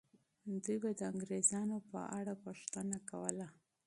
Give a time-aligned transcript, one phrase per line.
[0.63, 3.47] دوی به د انګریزانو په اړه پوښتنه کوله.